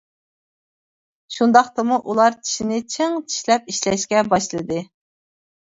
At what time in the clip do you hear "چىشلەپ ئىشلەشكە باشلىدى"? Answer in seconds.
3.29-4.85